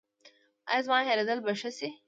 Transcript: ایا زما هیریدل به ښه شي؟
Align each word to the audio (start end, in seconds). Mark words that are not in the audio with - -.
ایا 0.69 0.81
زما 0.85 0.97
هیریدل 1.07 1.39
به 1.45 1.53
ښه 1.59 1.69
شي؟ 1.77 1.89